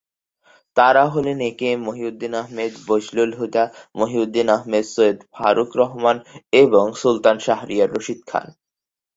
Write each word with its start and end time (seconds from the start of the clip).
তারা 0.77 1.03
হলেন 1.05 1.37
A 1.41 1.51
K 1.57 1.67
M 1.71 1.79
Mohiuddin 1.83 2.33
Ahmed, 2.33 2.71
Bazlul 2.87 3.31
Huda, 3.39 3.63
Mohiuddin 3.95 4.47
Ahmed, 4.49 4.85
Syed 4.95 5.17
Farooq 5.35 5.69
Rahman, 5.77 6.17
এবং 6.53 6.85
সুলতান 7.01 7.37
শাহরিয়ার 7.39 7.89
রশিদ 7.93 8.19
খান। 8.27 8.47